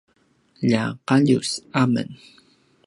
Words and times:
lja 0.63 0.83
Qalius 1.07 1.49
a 1.81 1.83
men 1.93 2.09